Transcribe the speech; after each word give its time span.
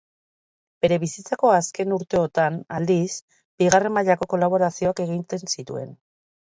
Bere 0.85 0.97
bizitzako 1.03 1.51
azken 1.57 1.93
urteotan, 1.99 2.59
aldiz, 2.79 3.05
bigarren 3.61 3.97
mailako 4.01 4.33
kolaborazioak 4.35 5.09
egiten 5.09 5.57
zituen. 5.61 5.99